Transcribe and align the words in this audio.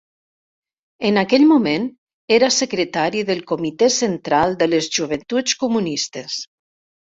En 1.09 1.19
aquell 1.21 1.45
moment 1.51 1.85
era 2.39 2.49
Secretari 2.55 3.23
del 3.29 3.45
comitè 3.53 3.91
central 3.99 4.59
de 4.65 4.71
les 4.75 4.91
joventuts 4.99 5.57
comunistes. 5.67 6.43